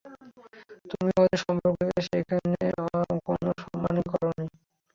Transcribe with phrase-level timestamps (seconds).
[0.91, 2.69] তুমি আমাদের সম্পর্কটাকে সেভাবে
[3.27, 4.45] কোনো সম্মানই করোনি।